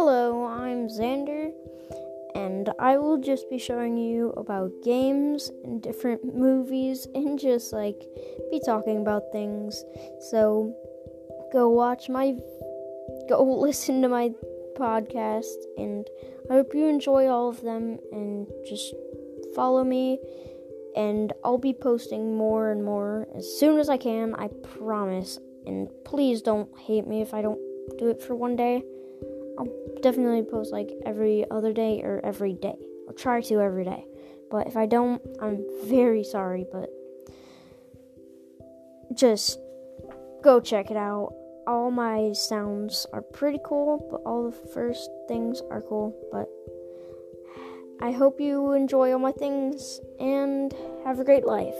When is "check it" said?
40.60-40.96